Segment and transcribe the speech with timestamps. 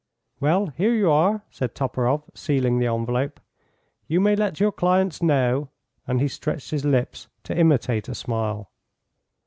[0.39, 3.39] "Well, here you are," said Toporoff, sealing the envelope;
[4.07, 5.69] "you may let your clients know,"
[6.07, 8.71] and he stretched his lips to imitate a smile.